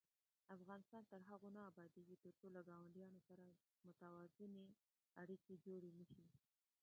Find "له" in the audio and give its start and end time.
2.55-2.61